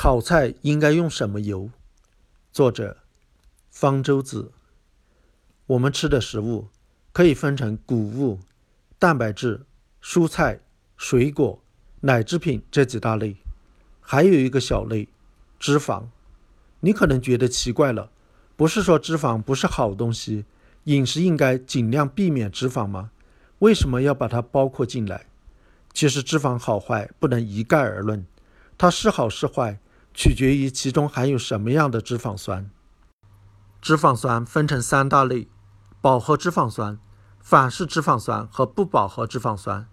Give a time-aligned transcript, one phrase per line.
[0.00, 1.70] 炒菜应该用什么油？
[2.52, 2.98] 作者：
[3.68, 4.52] 方舟子。
[5.66, 6.68] 我们吃的食物
[7.12, 8.38] 可以分成谷物、
[8.96, 9.62] 蛋白质、
[10.00, 10.60] 蔬菜、
[10.96, 11.60] 水果、
[12.02, 13.38] 奶制品这几大类，
[14.00, 15.08] 还有一个小类——
[15.58, 16.04] 脂肪。
[16.78, 18.12] 你可能觉得奇怪了，
[18.54, 20.44] 不是说脂肪不是好东西，
[20.84, 23.10] 饮食应该尽量避免脂肪吗？
[23.58, 25.26] 为什么要把它包括进来？
[25.92, 28.24] 其实脂肪好坏不能一概而论。
[28.80, 29.80] 它是好是坏，
[30.20, 32.68] 取决于其中含有什么样的脂肪酸。
[33.80, 35.48] 脂肪酸分成三大类：
[36.00, 36.98] 饱和脂肪酸、
[37.38, 39.86] 反式脂肪酸和不饱和脂肪酸。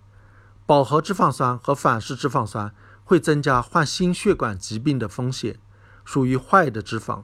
[0.66, 5.60] 饱和脂肪酸和反式脂肪酸会增加患心血管疾病的风险，
[6.04, 7.22] 属于坏的脂肪；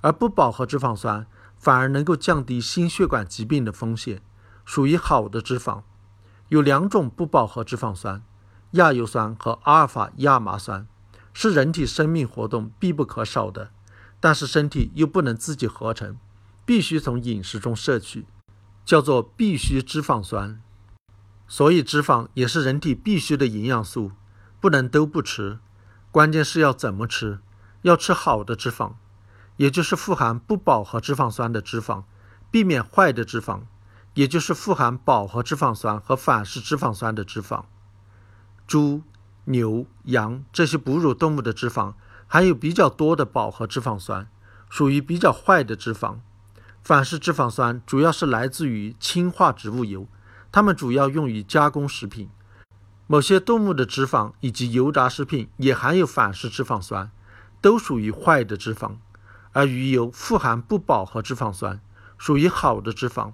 [0.00, 4.22] 而不饱和脂肪酸反而能够降低心血管疾病的风险，
[4.64, 5.82] 属于好的脂肪。
[6.50, 8.22] 有两种不饱和脂肪酸：
[8.70, 10.86] 亚油酸和阿尔法亚麻酸。
[11.38, 13.70] 是人体生命活动必不可少的，
[14.18, 16.16] 但是身体又不能自己合成，
[16.64, 18.24] 必须从饮食中摄取，
[18.86, 20.62] 叫做必需脂肪酸。
[21.46, 24.12] 所以脂肪也是人体必需的营养素，
[24.62, 25.58] 不能都不吃。
[26.10, 27.40] 关键是要怎么吃，
[27.82, 28.94] 要吃好的脂肪，
[29.58, 32.04] 也就是富含不饱和脂肪酸的脂肪，
[32.50, 33.64] 避免坏的脂肪，
[34.14, 37.64] 也就是富含饱和脂肪酸和反式脂肪酸的脂肪。
[38.66, 39.02] 猪。
[39.46, 41.94] 牛、羊这些哺乳动物的脂肪
[42.26, 44.28] 含有比较多的饱和脂肪酸，
[44.68, 46.18] 属于比较坏的脂肪。
[46.82, 50.06] 反式脂肪酸主要是来自于氢化植物油，
[50.52, 52.28] 它们主要用于加工食品。
[53.06, 57.10] 某些动物的脂肪以及油炸食品也含有反式脂肪酸，
[57.60, 58.96] 都属于坏的脂肪。
[59.52, 61.80] 而鱼油富含不饱和脂肪酸，
[62.18, 63.32] 属于好的脂肪。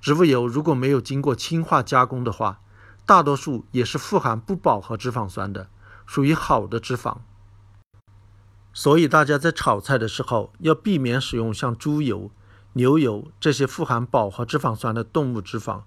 [0.00, 2.60] 植物油如果没有经过氢化加工的话，
[3.06, 5.68] 大多数也是富含不饱和脂肪酸的，
[6.04, 7.18] 属于好的脂肪。
[8.72, 12.32] 所以大家在炒菜的时候要避免使用像猪油、
[12.72, 15.82] 牛油这些富含饱和脂肪酸的动物脂肪，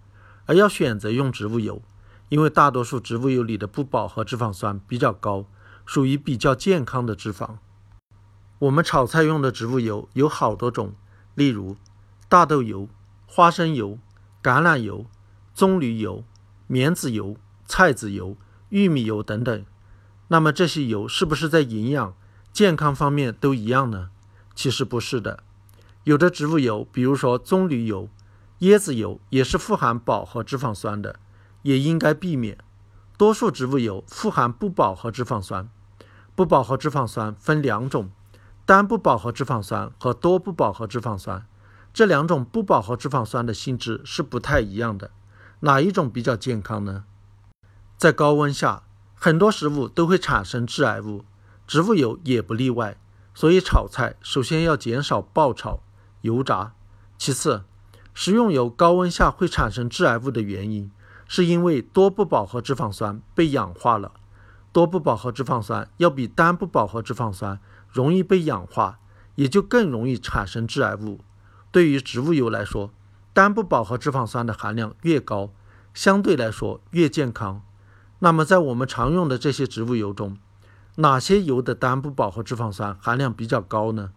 [0.45, 1.81] 而要选择用植物油，
[2.29, 5.45] 因为大多数植物油里的不饱和脂肪酸比较高，
[5.85, 7.57] 属于比较健康的脂肪。
[8.59, 10.93] 我们炒菜用的植物油有好多种，
[11.35, 11.75] 例如
[12.29, 12.87] 大豆油、
[13.27, 13.99] 花生油、
[14.41, 15.05] 橄榄油、
[15.53, 16.23] 棕榈油。
[16.71, 17.35] 棉籽油、
[17.65, 18.37] 菜籽油、
[18.69, 19.65] 玉米油等等，
[20.27, 22.13] 那么这些油是不是在营养、
[22.53, 24.11] 健康方面都一样呢？
[24.53, 25.41] 其实不是的。
[26.03, 28.07] 有的植物油，比如说棕榈油、
[28.59, 31.19] 椰子油，也是富含饱和脂肪酸的，
[31.63, 32.55] 也应该避免。
[33.17, 35.67] 多数植物油富含不饱和脂肪酸。
[36.35, 38.11] 不饱和脂肪酸分两种：
[38.67, 41.43] 单不饱和脂肪酸和多不饱和脂肪酸。
[41.91, 45.09] 这两种不饱和脂肪酸的性质是不太一样的。
[45.61, 47.03] 哪一种比较健康呢？
[47.97, 48.83] 在高温下，
[49.13, 51.25] 很多食物都会产生致癌物，
[51.67, 52.97] 植物油也不例外。
[53.33, 55.81] 所以炒菜首先要减少爆炒、
[56.21, 56.73] 油炸。
[57.17, 57.63] 其次，
[58.13, 60.91] 食用油高温下会产生致癌物的原因，
[61.27, 64.13] 是因为多不饱和脂肪酸被氧化了。
[64.71, 67.59] 多不饱和脂肪酸要比单不饱和脂肪酸
[67.91, 68.99] 容易被氧化，
[69.35, 71.19] 也就更容易产生致癌物。
[71.71, 72.91] 对于植物油来说，
[73.39, 75.53] 单不饱和脂肪酸的含量越高，
[75.93, 77.61] 相对来说越健康。
[78.19, 80.37] 那么，在我们常用的这些植物油中，
[80.95, 84.11] 哪些油的单不饱和脂肪酸含量比较高呢？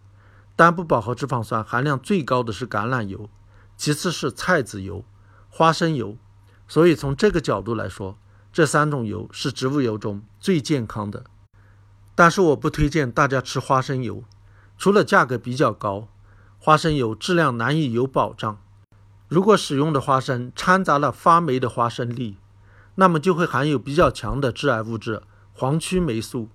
[0.57, 3.29] 单不饱和脂肪酸含量最高的是橄榄油，
[3.77, 5.05] 其次是菜籽油、
[5.49, 6.17] 花生油。
[6.67, 8.17] 所以，从这个角度来说，
[8.51, 11.23] 这三种油是植物油中最健康的。
[12.13, 14.25] 但是，我不推荐大家吃花生油，
[14.77, 16.09] 除了价格比较高，
[16.59, 18.57] 花生油质量难以有保障。
[19.33, 22.37] 如果使用的花生掺杂了发霉的花生粒，
[22.93, 25.23] 那么就会含有比较强的致癌物质
[25.53, 26.49] 黄曲霉素，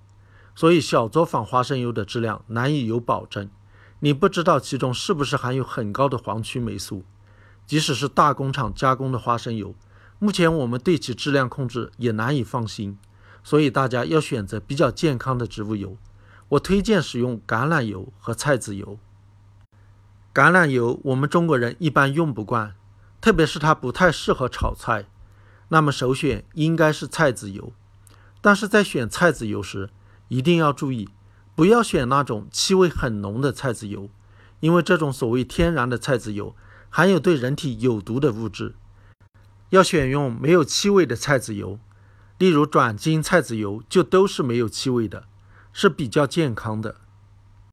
[0.55, 3.51] 所以小作坊花生油的质量难以有保证。
[3.99, 7.03] 你不知道其中是不是含有很高的黄曲霉素。
[7.67, 9.75] 即使是大工厂加工的花生油，
[10.21, 12.97] 目前我们对其质量控制也难以放心。
[13.43, 15.97] 所以大家要选择比较健康的植物油。
[16.51, 19.01] 我推荐使用橄榄油和菜籽油。
[20.33, 22.77] 橄榄油我们中国人一般用不惯，
[23.21, 25.07] 特别是它不太适合炒菜。
[25.69, 27.73] 那么首选应该是菜籽油。
[28.41, 29.91] 但是在选菜籽油时，
[30.29, 31.09] 一定要注意，
[31.55, 34.09] 不要选那种气味很浓的菜籽油，
[34.61, 36.55] 因为这种所谓天然的菜籽油
[36.89, 38.75] 含有对人体有毒的物质。
[39.71, 41.79] 要选用没有气味的菜籽油，
[42.39, 45.25] 例如转基因菜籽油就都是没有气味的，
[45.73, 46.97] 是比较健康的。